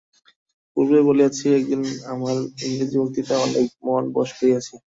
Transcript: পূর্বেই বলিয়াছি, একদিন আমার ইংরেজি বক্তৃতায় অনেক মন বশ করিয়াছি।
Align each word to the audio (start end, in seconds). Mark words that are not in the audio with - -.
পূর্বেই 0.77 1.07
বলিয়াছি, 1.09 1.45
একদিন 1.57 1.81
আমার 2.13 2.35
ইংরেজি 2.65 2.95
বক্তৃতায় 3.01 3.43
অনেক 3.45 3.67
মন 3.85 4.03
বশ 4.15 4.29
করিয়াছি। 4.37 4.73